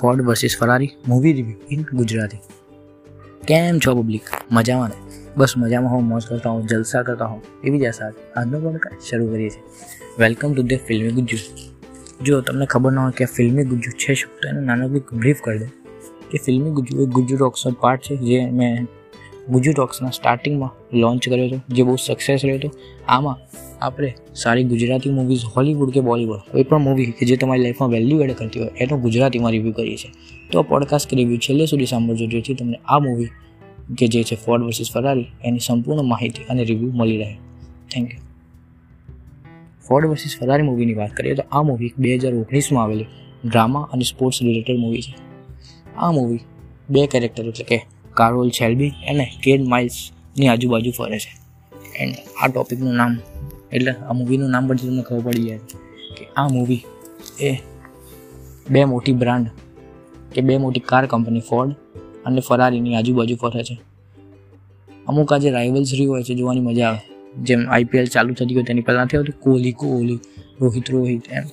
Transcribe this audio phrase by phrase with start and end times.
[0.00, 2.38] Ford versus Ferrari movie review in Gujarati
[3.46, 4.98] કેમ છો public મજામાં ને
[5.36, 9.26] બસ મજામાં હો મોજ કરતા હું જલસા કરતા હું એવી જ આશા આજનો પોડકાસ્ટ શરૂ
[9.32, 9.64] કરીએ છીએ
[10.18, 11.38] વેલકમ ટુ ધ ફિલ્મી ગુજ્જુ
[12.22, 15.58] જો તમને ખબર ન હોય કે ફિલ્મી ગુજ્જુ છે શું તો એનું નાનકડું બ્રીફ કરી
[15.58, 15.68] દે
[16.30, 18.86] કે ફિલ્મી ગુજ્જુ એ ગુજ્જુ ટોક્સનો પાર્ટ છે જે મેં
[19.48, 22.70] ગુજ્જુ ટોક્સના સ્ટાર્ટિંગમાં લોન્ચ કર્યો હતો, જે બહુ સક્સેસ રહ્યો હતો.
[23.08, 23.36] આમાં
[23.82, 28.20] આપણે સારી ગુજરાતી મૂવીઝ હોલીવુડ કે બોલીવુડ કોઈ પણ મૂવી કે જે તમારી લાઈફમાં વેલ્યુ
[28.20, 30.10] એડ કરતી હોય, એનો ગુજરાતીમાં રિવ્યૂ કરીએ છીએ.
[30.52, 33.28] તો પોડકાસ્ટ રિવ્યૂ છેલ્લે સુધી સાંભળજો, જેથી તમને આ મૂવી
[33.98, 37.34] કે જે છે ફોર્ડ વર્સિસ ફરારી એની સંપૂર્ણ માહિતી અને રિવ્યૂ મળી રહે.
[37.90, 38.18] Thank you
[39.88, 43.06] Ford versus Ferrari મૂવીની વાત કરીએ તો આ મૂવી બે હજાર ઓગણીસમાં આવેલી
[43.44, 45.14] ડ્રામા અને સ્પોર્ટ્સ રિલેટેડ મૂવી છે.
[45.96, 46.40] આ મૂવી
[46.90, 47.86] બે કેરેક્ટર એટલે કે
[48.20, 51.32] કારોલ છેલ્બી અને કેડ માઇલ્સની આજુબાજુ ફરે છે.
[52.00, 53.12] એન્ડ આ ટોપિકનું નામ,
[53.72, 55.60] એટલે આ મૂવીનું નામ પરથી તમને ખબર પડી જાય
[56.16, 56.82] કે આ મૂવી
[57.40, 57.50] એ
[58.70, 59.46] બે મોટી બ્રાન્ડ
[60.34, 61.70] કે બે મોટી કાર કંપની ફોર્ડ
[62.26, 63.76] અને ફરારીની આજુબાજુ ફરે છે.
[65.08, 67.00] અમુક આજે રાઇવલ્સ રાઇવલ્સરી હોય છે, જોવાની મજા આવે.
[67.46, 70.20] જેમ આઈપીએલ ચાલુ થતી હોય તેની પહેલાં થયું હતું કોહલી કોહલી,
[70.60, 71.46] રોહિત રોહિત, એમ.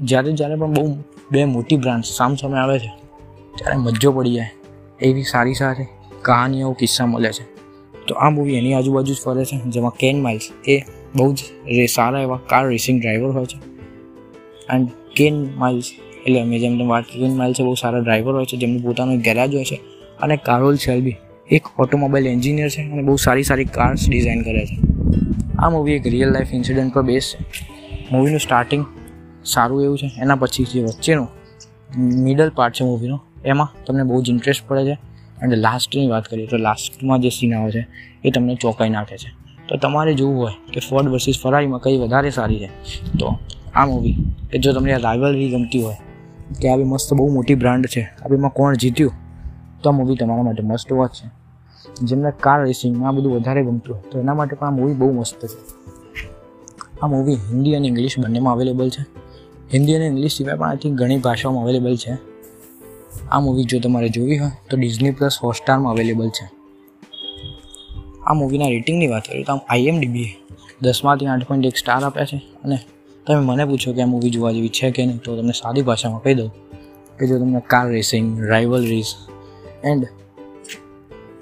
[0.00, 0.84] જ્યારે જ્યારે પણ બહુ
[1.32, 2.90] બે મોટી બ્રાન્ડ સામે આવે છે,
[3.56, 4.52] ત્યારે મજો પડી જાય.
[5.00, 5.86] એવી સારી સારી
[6.22, 7.44] કહાનીઓ, કિસ્સા મળે છે.
[8.08, 10.82] તો આ મૂવી એની આજુબાજુ જ ફરે છે, જેમાં કેન માઇલ્સ એ
[11.16, 11.38] બહુ જ
[11.90, 13.58] સારા એવા કાર રેસિંગ ડ્રાઈવર હોય છે.
[14.74, 15.90] એન્ડ કેન માઇલ્સ
[16.26, 19.54] એટલે મેં જેમ તમે વાત કેન માઇલ્સ બહુ સારા ડ્રાઈવર હોય છે, જેમનું પોતાનું ગેરાજ
[19.54, 19.80] હોય છે,
[20.22, 21.16] અને કારોલ શેલ્બી
[21.50, 24.76] એક ઓટોમોબાઈલ એન્જિનિયર છે, અને બહુ સારી સારી કાર્સ ડિઝાઇન કરે છે.
[25.58, 27.38] આ મૂવી એક રિયલ લાઈફ ઇન્સિડન્ટ પર બેઝ છે.
[28.12, 28.84] મૂવીનું સ્ટાર્ટિંગ
[29.44, 31.28] સારું એવું છે, એના પછી જે વચ્ચેનું
[32.24, 34.98] મિડલ પાર્ટ છે મૂવીનો એમાં તમને બહુ જ ઇન્ટરેસ્ટ પડે છે.
[35.42, 37.86] અને લાસ્ટની વાત કરીએ તો લાસ્ટમાં જે સીન આવે છે,
[38.24, 39.44] એ તમને ચોંકાઈ નાખે છે.
[39.68, 42.66] તો તમારે જોવું હોય કે ફોર્ડ વર્સિસ ફરારીમાં કઈ વધારે સારી છે.
[43.18, 43.38] તો
[43.74, 44.16] આ મૂવી
[44.50, 45.94] કે જો તમને રાઇવલરી ગમતી હોય,
[46.62, 49.12] કે આવી મસ્ત બહુ મોટી બ્રાન્ડ છે આપણીમાં કોણ જીત્યું,
[49.82, 51.30] તો આ મૂવી તમારા માટે મસ્ત વોચ છે.
[52.02, 55.12] જેમને કાર રેસિંગમાં આ બધું વધારે ગમતું હોય, તો એના માટે પણ આ મૂવી બહુ
[55.12, 55.58] મસ્ત છે.
[57.02, 59.02] આ મૂવી હિન્દી અને ઇંગ્લિશ બંનેમાં અવેલેબલ છે.
[59.72, 62.33] હિન્દી અને ઇંગ્લિશ સિવાય પણ આઈ થિંક ઘણી ભાષાઓમાં અવેલેબલ છે.
[63.32, 66.46] આ મૂવી જો તમારે જોવી હોય તો ડિઝની પ્લસ હોટસ્ટારમાં અવેલેબલ છે.
[68.26, 70.30] આ મૂવીના રેટિંગની વાત કરીએ તો આમ આઈએમડીબી
[70.82, 72.78] દસમાંથી આઠ પોઈન્ટ એક સ્ટાર આપ્યા છે અને
[73.26, 76.22] તમે મને પૂછો કે આ મૂવી જોવા જેવી છે કે નહીં, તો તમને સાદી ભાષામાં
[76.22, 76.50] કહી દઉં
[77.18, 79.10] કે જો તમને car racing rival race
[79.84, 80.04] and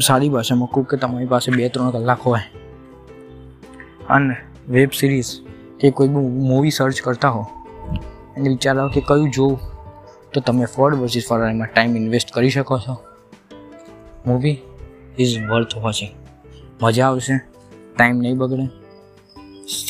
[0.00, 2.42] સાદી ભાષામાં કહું કે તમારી પાસે બે ત્રણ કલાક હોય
[4.08, 4.36] અને
[4.68, 5.32] વેબ સિરીઝ
[5.80, 7.44] કે કોઈ બી મૂવી સર્ચ કરતા હો
[8.36, 9.58] અને વિચારો કે કયું જોવું.
[10.34, 12.96] તો તમે ફોર્ડ વર્સિસ ફરારીમાં ટાઈમ ઇન્વેસ્ટ કરી શકો છો.
[14.26, 14.58] મૂવી
[15.18, 16.12] ઇઝ વર્થ વોચિંગ
[16.82, 17.36] મજા આવશે.
[17.96, 18.66] ટાઈમ નહીં બગડે.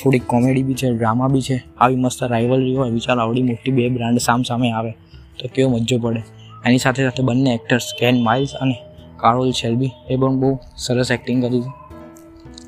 [0.03, 1.65] થોડીક કોમેડી બી છે ડ્રામા બી છે.
[1.79, 4.91] આવી મસ્ત રાઇવલરી હોય વિચાર આવડી મોટી બે બ્રાન્ડ સામ સામે આવે,
[5.39, 6.23] તો કેવો મજો પડે.
[6.67, 8.77] એની સાથે સાથે બંને એક્ટર્સ કેન માઇલ્સ અને
[9.17, 11.73] કારોલ શેલ્બી એ પણ બહુ સરસ એક્ટિંગ કરી છે.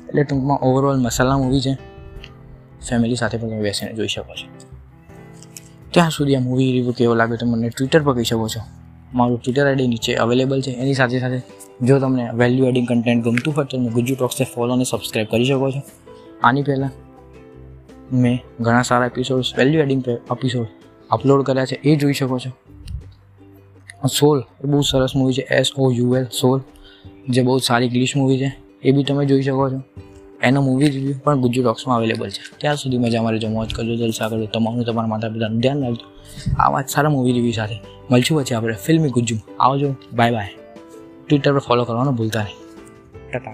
[0.09, 1.73] એટલે ટૂંકમાં ઓવરઓલ મસાલા મૂવી છે.
[2.89, 4.76] ફેમિલી સાથે પણ તમે બેસીને જોઈ શકો છો.
[5.91, 8.61] ત્યાં સુધી આ મૂવી રિવ્યૂ કેવો લાગે તો મને ટ્વિટર પર કહી શકો છો.
[9.13, 10.71] મારું ટ્વિટર આઈડી નીચે અવેલેબલ છે.
[10.71, 11.41] એની સાથે સાથે
[11.85, 15.45] જો તમને વેલ્યુ એડિંગ કન્ટેન્ટ ગમતું હોય તો તમે ગુજુ ટોક્સને ફોલો અને સબસ્ક્રાઈબ કરી
[15.45, 15.81] શકો છો.
[16.43, 16.91] આની પહેલાં
[18.13, 20.67] મેં ઘણા સારા episodes value adding episode
[21.09, 21.75] upload કર્યા છે.
[21.75, 22.51] એ જોઈ શકો છો.
[24.07, 25.41] સોલ એ બહુ સરસ મૂવી છે.
[25.41, 26.61] S O U L soul
[27.29, 28.57] જે બહુ સારી ઇંગ્લિશ મૂવી છે.
[28.83, 29.81] એ બી તમે જોઈ શકો છો.
[30.43, 32.57] એનો મૂવી રિવ્યૂ પણ ગુજ્જુ રોક્સમાં અવેલેબલ છે.
[32.57, 34.45] ત્યાં સુધી મજા મારે જો મોજ કરજો, જલસા કરજો.
[34.45, 36.05] તમારું, તમારા માતા પિતાનું ધ્યાન રાખજો.
[36.59, 37.75] આવા વાત સારા મૂવી રિવ્યૂ સાથે
[38.11, 39.35] મળશું પછી આપણે ફિલ્મી ગુજ્જુ.
[39.59, 39.95] આવજો.
[40.13, 40.49] બાય બાય
[41.29, 42.55] ટ્વિટર પર ફોલો કરવાનું ભૂલતા નહીં.
[43.31, 43.53] ટાટા